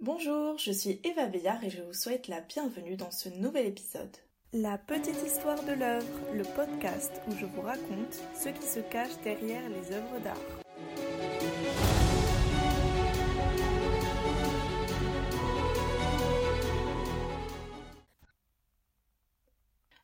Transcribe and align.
Bonjour, 0.00 0.56
je 0.58 0.70
suis 0.70 1.00
Eva 1.02 1.26
Veillard 1.26 1.64
et 1.64 1.70
je 1.70 1.82
vous 1.82 1.92
souhaite 1.92 2.28
la 2.28 2.40
bienvenue 2.40 2.94
dans 2.94 3.10
ce 3.10 3.28
nouvel 3.30 3.66
épisode. 3.66 4.16
La 4.52 4.78
petite 4.78 5.20
histoire 5.26 5.60
de 5.64 5.72
l'œuvre, 5.72 6.06
le 6.32 6.44
podcast 6.44 7.10
où 7.26 7.32
je 7.32 7.44
vous 7.44 7.62
raconte 7.62 8.22
ce 8.32 8.48
qui 8.48 8.64
se 8.64 8.78
cache 8.78 9.20
derrière 9.24 9.68
les 9.68 9.92
œuvres 9.92 10.20
d'art. 10.20 10.36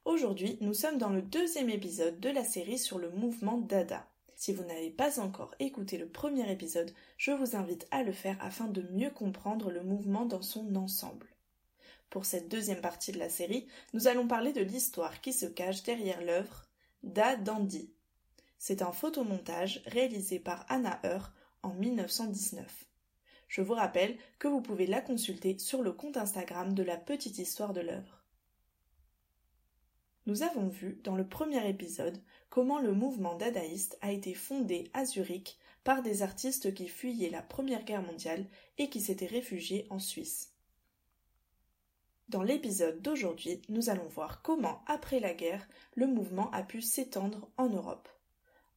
Aujourd'hui, 0.05 0.59
nous 0.61 0.75
sommes 0.75 0.99
dans 0.99 1.11
le 1.11 1.23
deuxième 1.23 1.71
épisode 1.71 2.19
de 2.19 2.31
la 2.31 2.43
série 2.43 2.79
sur 2.79 2.99
le 2.99 3.11
mouvement 3.11 3.59
Dada. 3.59 4.09
Si 4.37 4.53
vous 4.53 4.64
n'avez 4.64 4.91
pas 4.91 5.21
encore 5.21 5.55
écouté 5.59 5.96
le 5.96 6.09
premier 6.09 6.50
épisode, 6.50 6.93
je 7.17 7.30
vous 7.30 7.57
invite 7.57 7.87
à 7.91 8.03
le 8.03 8.12
faire 8.12 8.37
afin 8.41 8.67
de 8.67 8.82
mieux 8.93 9.11
comprendre 9.11 9.71
le 9.71 9.82
mouvement 9.82 10.27
dans 10.27 10.43
son 10.43 10.75
ensemble. 10.77 11.29
Pour 12.11 12.25
cette 12.26 12.49
deuxième 12.49 12.81
partie 12.81 13.12
de 13.12 13.18
la 13.18 13.29
série, 13.29 13.67
nous 13.93 14.07
allons 14.07 14.26
parler 14.26 14.53
de 14.53 14.62
l'histoire 14.62 15.21
qui 15.21 15.32
se 15.32 15.46
cache 15.46 15.82
derrière 15.82 16.23
l'œuvre 16.23 16.67
Da 17.03 17.36
Dandy. 17.36 17.93
C'est 18.59 18.82
un 18.82 18.93
photomontage 18.93 19.82
réalisé 19.86 20.39
par 20.39 20.64
Anna 20.68 21.01
Heur 21.04 21.32
en 21.62 21.75
1919. 21.75 22.85
Je 23.48 23.62
vous 23.62 23.75
rappelle 23.75 24.17
que 24.39 24.48
vous 24.48 24.61
pouvez 24.61 24.87
la 24.87 25.01
consulter 25.01 25.59
sur 25.59 25.82
le 25.82 25.93
compte 25.93 26.17
Instagram 26.17 26.75
de 26.75 26.82
la 26.82 26.96
petite 26.96 27.39
histoire 27.39 27.73
de 27.73 27.81
l'œuvre. 27.81 28.24
Nous 30.27 30.43
avons 30.43 30.69
vu 30.69 30.99
dans 31.05 31.17
le 31.17 31.29
premier 31.29 31.69
épisode 31.69 32.19
comment 32.48 32.78
le 32.78 32.92
mouvement 32.92 33.34
dadaïste 33.34 33.98
a 34.01 34.11
été 34.11 34.33
fondé 34.33 34.91
à 34.95 35.05
Zurich 35.05 35.59
par 35.84 36.03
des 36.03 36.23
artistes 36.23 36.73
qui 36.73 36.89
fuyaient 36.89 37.28
la 37.28 37.42
Première 37.42 37.84
Guerre 37.84 38.03
mondiale 38.03 38.47
et 38.79 38.89
qui 38.89 39.03
s'étaient 39.03 39.27
réfugiés 39.27 39.87
en 39.91 39.98
Suisse. 39.98 40.55
Dans 42.31 42.42
l'épisode 42.42 43.03
d'aujourd'hui, 43.03 43.61
nous 43.69 43.91
allons 43.91 44.09
voir 44.09 44.41
comment, 44.41 44.83
après 44.87 45.21
la 45.21 45.35
guerre, 45.35 45.69
le 45.95 46.07
mouvement 46.07 46.51
a 46.53 46.63
pu 46.63 46.81
s'étendre 46.81 47.51
en 47.59 47.69
Europe. 47.69 48.09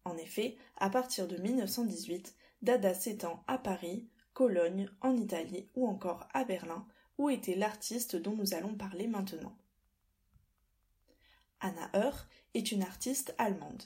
En 0.03 0.17
effet, 0.17 0.58
à 0.75 0.89
partir 0.89 1.30
de 1.30 1.38
1918, 1.38 2.36
Dada 2.61 2.93
s'étend 2.93 3.41
à 3.47 3.58
Paris, 3.58 4.05
Cologne, 4.33 4.89
en 4.99 5.16
Italie 5.16 5.69
ou 5.75 5.88
encore 5.88 6.27
à 6.33 6.43
Berlin, 6.43 6.86
où 7.17 7.30
était 7.30 7.55
l'artiste 7.55 8.17
dont 8.17 8.36
nous 8.36 8.53
allons 8.53 8.75
parler 8.75 9.08
maintenant. 9.08 9.55
Anna 11.59 11.89
Heur 11.95 12.27
est 12.53 12.72
une 12.72 12.83
artiste 12.83 13.33
allemande. 13.38 13.83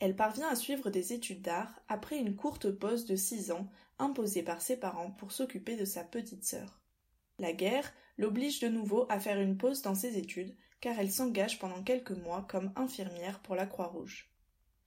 Elle 0.00 0.14
parvient 0.14 0.48
à 0.48 0.54
suivre 0.54 0.90
des 0.90 1.12
études 1.12 1.42
d'art 1.42 1.80
après 1.88 2.18
une 2.18 2.36
courte 2.36 2.70
pause 2.70 3.04
de 3.04 3.16
six 3.16 3.50
ans 3.50 3.68
imposée 3.98 4.42
par 4.42 4.62
ses 4.62 4.76
parents 4.76 5.10
pour 5.10 5.32
s'occuper 5.32 5.76
de 5.76 5.84
sa 5.84 6.04
petite 6.04 6.44
sœur. 6.44 6.80
La 7.38 7.52
guerre 7.52 7.92
l'oblige 8.16 8.60
de 8.60 8.68
nouveau 8.68 9.06
à 9.08 9.18
faire 9.18 9.40
une 9.40 9.56
pause 9.56 9.82
dans 9.82 9.94
ses 9.94 10.18
études 10.18 10.56
car 10.80 10.98
elle 10.98 11.10
s'engage 11.10 11.58
pendant 11.58 11.82
quelques 11.82 12.12
mois 12.12 12.46
comme 12.48 12.72
infirmière 12.76 13.40
pour 13.40 13.56
la 13.56 13.66
Croix-Rouge. 13.66 14.30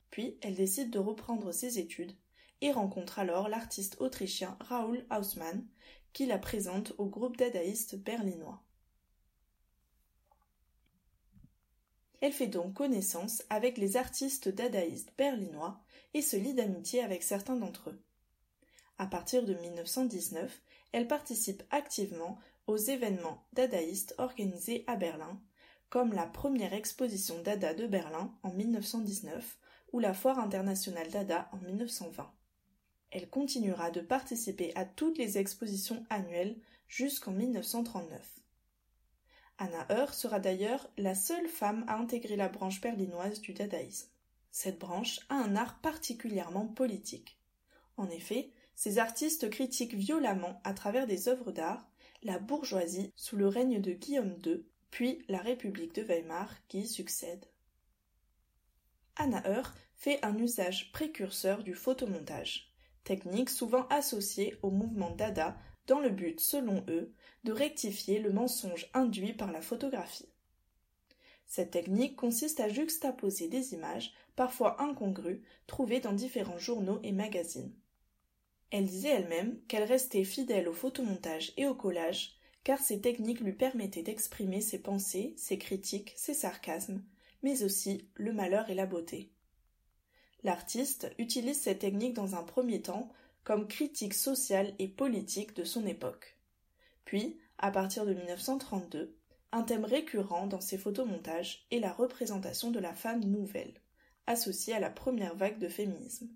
Puis 0.09 0.37
elle 0.41 0.55
décide 0.55 0.89
de 0.89 0.99
reprendre 0.99 1.51
ses 1.51 1.79
études 1.79 2.15
et 2.61 2.71
rencontre 2.71 3.19
alors 3.19 3.49
l'artiste 3.49 3.97
autrichien 3.99 4.57
Raoul 4.61 5.05
Haussmann 5.09 5.65
qui 6.13 6.25
la 6.25 6.37
présente 6.37 6.93
au 6.97 7.05
groupe 7.05 7.37
dadaïstes 7.37 7.95
berlinois. 7.95 8.61
Elle 12.21 12.33
fait 12.33 12.47
donc 12.47 12.75
connaissance 12.75 13.43
avec 13.49 13.77
les 13.77 13.97
artistes 13.97 14.47
dadaïstes 14.47 15.13
berlinois 15.17 15.81
et 16.13 16.21
se 16.21 16.37
lie 16.37 16.53
d'amitié 16.53 17.03
avec 17.03 17.23
certains 17.23 17.55
d'entre 17.55 17.89
eux. 17.89 18.01
À 18.99 19.07
partir 19.07 19.43
de 19.43 19.55
1919, 19.55 20.61
elle 20.91 21.07
participe 21.07 21.63
activement 21.71 22.37
aux 22.67 22.77
événements 22.77 23.43
dadaïstes 23.53 24.13
organisés 24.19 24.83
à 24.85 24.95
Berlin, 24.95 25.41
comme 25.89 26.13
la 26.13 26.27
première 26.27 26.73
exposition 26.73 27.41
Dada 27.41 27.73
de 27.73 27.87
Berlin 27.87 28.33
en 28.43 28.53
1919 28.53 29.57
ou 29.91 29.99
la 29.99 30.13
Foire 30.13 30.39
internationale 30.39 31.09
Dada 31.09 31.49
en 31.51 31.57
1920. 31.57 32.31
Elle 33.09 33.29
continuera 33.29 33.91
de 33.91 33.99
participer 33.99 34.71
à 34.75 34.85
toutes 34.85 35.17
les 35.17 35.37
expositions 35.37 36.05
annuelles 36.09 36.57
jusqu'en 36.87 37.31
1939. 37.31 38.41
Anna 39.61 39.85
Heur 39.91 40.11
sera 40.15 40.39
d'ailleurs 40.39 40.89
la 40.97 41.13
seule 41.13 41.47
femme 41.47 41.85
à 41.87 41.95
intégrer 41.95 42.35
la 42.35 42.49
branche 42.49 42.81
berlinoise 42.81 43.41
du 43.41 43.53
dadaïsme. 43.53 44.09
Cette 44.49 44.79
branche 44.79 45.19
a 45.29 45.35
un 45.35 45.55
art 45.55 45.79
particulièrement 45.81 46.65
politique. 46.65 47.37
En 47.95 48.09
effet, 48.09 48.49
ces 48.73 48.97
artistes 48.97 49.51
critiquent 49.51 49.93
violemment, 49.93 50.59
à 50.63 50.73
travers 50.73 51.05
des 51.05 51.27
œuvres 51.27 51.51
d'art, 51.51 51.87
la 52.23 52.39
bourgeoisie 52.39 53.13
sous 53.15 53.37
le 53.37 53.47
règne 53.47 53.79
de 53.79 53.91
Guillaume 53.91 54.35
II, 54.43 54.65
puis 54.89 55.23
la 55.29 55.37
République 55.37 55.93
de 55.93 56.01
Weimar 56.01 56.49
qui 56.67 56.79
y 56.79 56.87
succède. 56.87 57.45
Anna 59.15 59.47
Heur 59.47 59.75
fait 59.93 60.25
un 60.25 60.39
usage 60.39 60.91
précurseur 60.91 61.61
du 61.61 61.75
photomontage, 61.75 62.73
technique 63.03 63.51
souvent 63.51 63.85
associée 63.89 64.57
au 64.63 64.71
mouvement 64.71 65.11
Dada 65.11 65.55
dans 65.91 65.99
le 65.99 66.09
but, 66.09 66.39
selon 66.39 66.85
eux, 66.87 67.11
de 67.43 67.51
rectifier 67.51 68.19
le 68.19 68.31
mensonge 68.31 68.89
induit 68.93 69.33
par 69.33 69.51
la 69.51 69.61
photographie. 69.61 70.29
Cette 71.47 71.71
technique 71.71 72.15
consiste 72.15 72.61
à 72.61 72.69
juxtaposer 72.69 73.49
des 73.49 73.73
images, 73.73 74.13
parfois 74.37 74.81
incongrues, 74.81 75.41
trouvées 75.67 75.99
dans 75.99 76.13
différents 76.13 76.57
journaux 76.57 77.01
et 77.03 77.11
magazines. 77.11 77.73
Elle 78.69 78.85
disait 78.85 79.09
elle-même 79.09 79.59
qu'elle 79.67 79.83
restait 79.83 80.23
fidèle 80.23 80.69
au 80.69 80.73
photomontage 80.73 81.51
et 81.57 81.67
au 81.67 81.75
collage, 81.75 82.37
car 82.63 82.79
ces 82.79 83.01
techniques 83.01 83.41
lui 83.41 83.51
permettaient 83.51 84.01
d'exprimer 84.01 84.61
ses 84.61 84.79
pensées, 84.79 85.33
ses 85.35 85.57
critiques, 85.57 86.13
ses 86.15 86.33
sarcasmes, 86.33 87.03
mais 87.43 87.63
aussi 87.63 88.07
le 88.15 88.31
malheur 88.31 88.69
et 88.69 88.75
la 88.75 88.85
beauté. 88.85 89.29
L'artiste 90.45 91.11
utilise 91.17 91.59
cette 91.59 91.79
technique 91.79 92.13
dans 92.13 92.35
un 92.35 92.43
premier 92.43 92.81
temps 92.81 93.11
comme 93.43 93.67
critique 93.67 94.13
sociale 94.13 94.73
et 94.79 94.87
politique 94.87 95.55
de 95.55 95.63
son 95.63 95.85
époque. 95.85 96.37
Puis, 97.05 97.39
à 97.57 97.71
partir 97.71 98.05
de 98.05 98.13
1932, 98.13 99.17
un 99.51 99.63
thème 99.63 99.85
récurrent 99.85 100.47
dans 100.47 100.61
ses 100.61 100.77
photomontages 100.77 101.65
est 101.71 101.79
la 101.79 101.91
représentation 101.91 102.71
de 102.71 102.79
la 102.79 102.93
femme 102.93 103.23
nouvelle, 103.25 103.73
associée 104.27 104.73
à 104.73 104.79
la 104.79 104.89
première 104.89 105.35
vague 105.35 105.59
de 105.59 105.67
féminisme. 105.67 106.29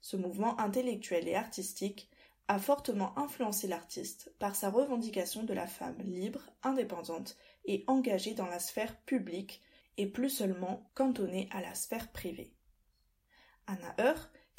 Ce 0.00 0.16
mouvement 0.16 0.58
intellectuel 0.60 1.26
et 1.26 1.34
artistique 1.34 2.08
a 2.46 2.58
fortement 2.58 3.18
influencé 3.18 3.66
l'artiste 3.66 4.32
par 4.38 4.54
sa 4.56 4.70
revendication 4.70 5.42
de 5.42 5.52
la 5.52 5.66
femme 5.66 5.98
libre, 5.98 6.42
indépendante 6.62 7.36
et 7.64 7.84
engagée 7.88 8.34
dans 8.34 8.46
la 8.46 8.58
sphère 8.58 8.96
publique 9.02 9.60
et 9.96 10.06
plus 10.06 10.30
seulement 10.30 10.88
cantonnée 10.94 11.48
à 11.52 11.60
la 11.60 11.74
sphère 11.74 12.10
privée. 12.12 12.54
Anna 13.66 13.94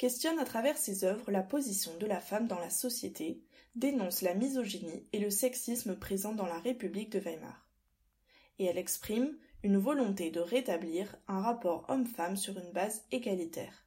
questionne 0.00 0.38
à 0.38 0.46
travers 0.46 0.78
ses 0.78 1.04
œuvres 1.04 1.30
la 1.30 1.42
position 1.42 1.94
de 1.98 2.06
la 2.06 2.20
femme 2.20 2.46
dans 2.46 2.58
la 2.58 2.70
société, 2.70 3.44
dénonce 3.74 4.22
la 4.22 4.32
misogynie 4.32 5.06
et 5.12 5.18
le 5.18 5.28
sexisme 5.28 5.94
présents 5.94 6.32
dans 6.32 6.46
la 6.46 6.58
République 6.58 7.12
de 7.12 7.18
Weimar. 7.18 7.68
Et 8.58 8.64
elle 8.64 8.78
exprime 8.78 9.36
une 9.62 9.76
volonté 9.76 10.30
de 10.30 10.40
rétablir 10.40 11.16
un 11.28 11.42
rapport 11.42 11.84
homme-femme 11.90 12.38
sur 12.38 12.58
une 12.58 12.72
base 12.72 13.04
égalitaire. 13.12 13.84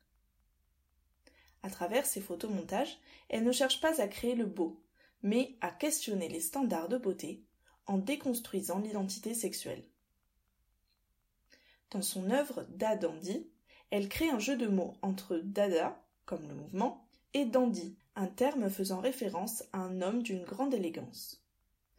À 1.63 1.71
travers 1.71 2.05
ses 2.05 2.21
photomontages, 2.21 2.99
elle 3.29 3.43
ne 3.43 3.51
cherche 3.51 3.81
pas 3.81 3.99
à 3.99 4.07
créer 4.07 4.35
le 4.35 4.45
beau, 4.45 4.83
mais 5.23 5.57
à 5.61 5.71
questionner 5.71 6.29
les 6.29 6.41
standards 6.41 6.89
de 6.89 6.99
beauté 6.99 7.43
en 7.87 7.97
déconstruisant 7.97 8.77
l'identité 8.77 9.33
sexuelle. 9.33 9.83
Dans 11.89 12.03
son 12.03 12.29
œuvre 12.29 12.67
Da 12.69 12.95
Dandy, 12.95 13.49
elle 13.89 14.09
crée 14.09 14.29
un 14.29 14.39
jeu 14.39 14.57
de 14.57 14.67
mots 14.67 14.95
entre 15.03 15.37
dada, 15.37 16.02
comme 16.25 16.47
le 16.47 16.55
mouvement, 16.55 17.07
et 17.33 17.45
dandy, 17.45 17.95
un 18.15 18.27
terme 18.27 18.69
faisant 18.69 18.99
référence 18.99 19.63
à 19.73 19.79
un 19.79 20.01
homme 20.01 20.23
d'une 20.23 20.43
grande 20.43 20.73
élégance. 20.73 21.43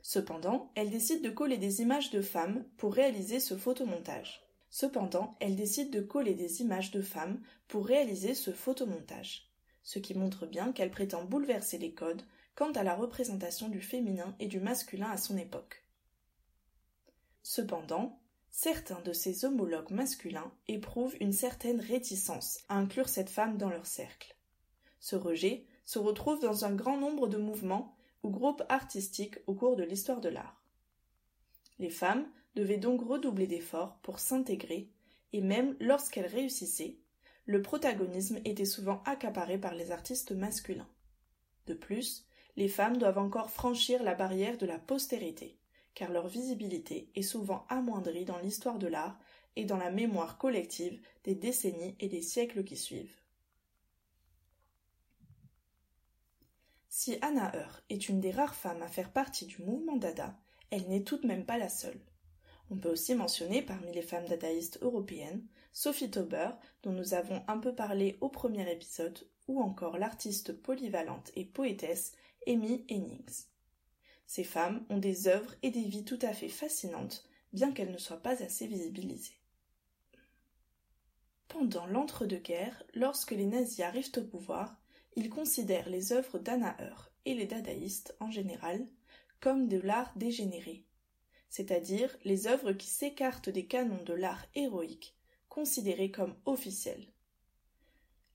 Cependant, 0.03 0.71
elle 0.75 0.91
décide 0.91 1.23
de 1.23 1.31
coller 1.31 1.57
des 1.57 1.81
images 1.81 2.11
de 2.11 2.21
femmes 2.21 2.65
pour 2.77 2.95
réaliser 2.95 3.41
ce 3.41 3.57
photomontage. 3.57 4.43
Cependant, 4.71 5.37
elle 5.41 5.57
décide 5.57 5.91
de 5.91 6.01
coller 6.01 6.35
des 6.35 6.61
images 6.61 6.91
de 6.91 7.01
femmes 7.01 7.41
pour 7.69 7.87
réaliser 7.87 8.35
ce 8.35 8.51
photomontage, 8.51 9.49
ce 9.83 9.99
qui 9.99 10.15
montre 10.15 10.47
bien 10.47 10.73
qu'elle 10.73 10.91
prétend 10.91 11.25
bouleverser 11.25 11.79
les 11.79 11.95
codes 11.95 12.23
quant 12.55 12.73
à 12.73 12.83
la 12.83 12.95
représentation 12.95 13.69
du 13.69 13.81
féminin 13.81 14.35
et 14.41 14.47
du 14.47 14.61
masculin 14.61 15.11
à 15.11 15.17
son 15.17 15.37
époque. 15.37 15.85
Cependant, 17.43 18.19
certains 18.57 19.01
de 19.01 19.13
ses 19.13 19.45
homologues 19.45 19.91
masculins 19.91 20.53
éprouvent 20.69 21.17
une 21.19 21.33
certaine 21.33 21.81
réticence 21.81 22.61
à 22.69 22.77
inclure 22.77 23.09
cette 23.09 23.29
femme 23.29 23.59
dans 23.59 23.69
leur 23.69 23.85
cercle. 23.85 24.37
Ce 25.01 25.17
rejet 25.17 25.67
se 25.85 25.99
retrouve 25.99 26.39
dans 26.39 26.65
un 26.65 26.73
grand 26.73 26.97
nombre 26.97 27.27
de 27.27 27.37
mouvements 27.37 27.97
ou 28.23 28.31
groupes 28.31 28.63
artistiques 28.69 29.39
au 29.49 29.55
cours 29.55 29.75
de 29.75 29.83
l'histoire 29.83 30.21
de 30.21 30.29
l'art. 30.29 30.63
Les 31.81 31.91
femmes 31.91 32.29
devaient 32.55 32.77
donc 32.77 33.05
redoubler 33.05 33.49
d'efforts 33.49 33.99
pour 34.03 34.21
s'intégrer, 34.21 34.89
et 35.33 35.41
même 35.41 35.77
lorsqu'elles 35.81 36.25
réussissaient, 36.25 36.99
le 37.47 37.61
protagonisme 37.61 38.39
était 38.45 38.65
souvent 38.65 39.03
accaparé 39.05 39.59
par 39.59 39.75
les 39.75 39.91
artistes 39.91 40.31
masculins. 40.31 40.89
De 41.67 41.75
plus, 41.75 42.25
les 42.55 42.69
femmes 42.69 42.99
doivent 42.99 43.19
encore 43.19 43.51
franchir 43.51 44.05
la 44.05 44.15
barrière 44.15 44.59
de 44.59 44.67
la 44.67 44.79
postérité, 44.79 45.59
car 45.95 46.11
leur 46.11 46.29
visibilité 46.29 47.11
est 47.15 47.23
souvent 47.23 47.67
amoindrie 47.69 48.25
dans 48.25 48.39
l'histoire 48.39 48.79
de 48.79 48.87
l'art 48.87 49.19
et 49.57 49.65
dans 49.65 49.77
la 49.77 49.91
mémoire 49.91 50.39
collective 50.39 51.01
des 51.25 51.35
décennies 51.35 51.97
et 52.01 52.09
des 52.09 52.23
siècles 52.23 52.65
qui 52.65 52.77
suivent. 52.77 53.21
Si 56.89 57.17
Anna 57.23 57.55
Heur 57.57 57.83
est 57.91 58.09
une 58.09 58.21
des 58.21 58.31
rares 58.31 58.55
femmes 58.55 58.83
à 58.83 58.89
faire 58.89 59.13
partie 59.13 59.47
du 59.47 59.63
mouvement 59.63 59.97
Dada, 59.97 60.39
elle 60.71 60.89
n'est 60.89 61.03
tout 61.03 61.19
de 61.19 61.27
même 61.27 61.45
pas 61.45 61.59
la 61.59 61.69
seule. 61.69 62.01
On 62.71 62.77
peut 62.77 62.91
aussi 62.91 63.15
mentionner 63.15 63.63
parmi 63.63 63.93
les 63.93 64.03
femmes 64.03 64.27
dadaïstes 64.27 64.79
européennes 64.81 65.45
Sophie 65.73 66.11
Tauber, 66.11 66.51
dont 66.83 66.93
nous 66.93 67.15
avons 67.15 67.43
un 67.49 67.59
peu 67.59 67.75
parlé 67.75 68.17
au 68.21 68.29
premier 68.29 68.71
épisode, 68.71 69.19
ou 69.49 69.61
encore 69.61 69.99
l'artiste 69.99 70.53
polyvalente 70.53 71.31
et 71.35 71.45
poétesse 71.45 72.13
Amy 72.47 72.85
Hennings. 72.89 73.47
Ces 74.27 74.45
femmes 74.45 74.85
ont 74.89 74.99
des 74.99 75.29
œuvres 75.29 75.55
et 75.63 75.71
des 75.71 75.85
vies 75.85 76.05
tout 76.05 76.19
à 76.23 76.33
fait 76.33 76.49
fascinantes, 76.49 77.29
bien 77.53 77.73
qu'elles 77.73 77.93
ne 77.93 77.99
soient 77.99 78.23
pas 78.23 78.43
assez 78.43 78.67
visibilisées. 78.67 79.39
Pendant 81.49 81.87
l'entre-deux-guerres, 81.87 82.83
lorsque 82.95 83.31
les 83.31 83.47
nazis 83.47 83.81
arrivent 83.81 84.11
au 84.17 84.23
pouvoir, 84.23 84.81
ils 85.17 85.31
considèrent 85.31 85.89
les 85.89 86.13
œuvres 86.13 86.39
d'Anna 86.39 86.77
et 87.25 87.35
les 87.35 87.47
dadaïstes 87.47 88.17
en 88.19 88.31
général 88.31 88.87
comme 89.41 89.69
de 89.69 89.79
l'art 89.79 90.13
dégénéré, 90.17 90.85
c'est-à-dire 91.51 92.17
les 92.25 92.47
œuvres 92.47 92.73
qui 92.73 92.89
s'écartent 92.89 93.51
des 93.51 93.67
canons 93.67 94.03
de 94.03 94.15
l'art 94.15 94.47
héroïque, 94.55 95.17
considérés 95.49 96.11
comme 96.11 96.35
officiels. 96.47 97.14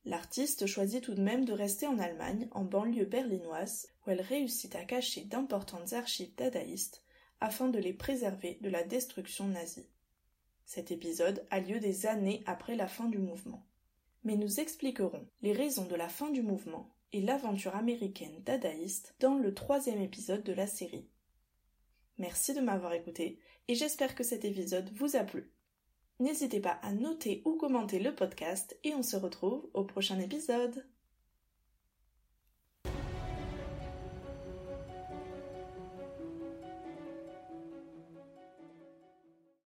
L'artiste 0.06 0.66
choisit 0.66 1.04
tout 1.04 1.14
de 1.14 1.22
même 1.22 1.46
de 1.46 1.54
rester 1.54 1.86
en 1.86 2.00
Allemagne, 2.00 2.48
en 2.52 2.64
banlieue 2.64 3.06
berlinoise, 3.06 3.90
où 4.06 4.12
elle 4.12 4.22
réussit 4.22 4.76
à 4.76 4.86
cacher 4.86 5.22
d'importantes 5.26 5.94
archives 5.94 6.34
dadaïstes 6.36 7.04
afin 7.42 7.68
de 7.68 7.80
les 7.80 7.94
préserver 7.94 8.58
de 8.62 8.70
la 8.70 8.84
destruction 8.84 9.48
nazie. 9.48 9.90
Cet 10.66 10.92
épisode 10.92 11.46
a 11.50 11.60
lieu 11.60 11.80
des 11.80 12.06
années 12.06 12.44
après 12.46 12.76
la 12.76 12.88
fin 12.88 13.10
du 13.10 13.18
mouvement. 13.18 13.66
Mais 14.24 14.36
nous 14.36 14.60
expliquerons 14.60 15.28
les 15.42 15.54
raisons 15.54 15.86
de 15.86 15.96
la 15.96 16.10
fin 16.10 16.30
du 16.30 16.42
mouvement 16.42 16.94
et 17.12 17.22
l'aventure 17.22 17.76
américaine 17.76 18.44
dadaïste 18.44 19.16
dans 19.20 19.36
le 19.36 19.54
troisième 19.54 20.02
épisode 20.02 20.44
de 20.44 20.54
la 20.54 20.68
série. 20.68 21.08
Merci 22.18 22.54
de 22.54 22.62
m'avoir 22.62 22.94
écouté 22.94 23.40
et 23.68 23.76
j'espère 23.76 24.14
que 24.14 24.24
cet 24.24 24.46
épisode 24.46 24.92
vous 24.94 25.16
a 25.16 25.24
plu. 25.24 25.52
N'hésitez 26.20 26.60
pas 26.60 26.80
à 26.82 26.92
noter 26.92 27.42
ou 27.46 27.56
commenter 27.56 28.00
le 28.00 28.14
podcast 28.14 28.78
et 28.84 28.94
on 28.94 29.04
se 29.04 29.16
retrouve 29.16 29.70
au 29.74 29.86
prochain 29.86 30.20
épisode. 30.20 30.86